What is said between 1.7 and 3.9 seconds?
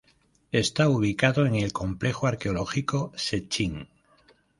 complejo arqueológico Sechín.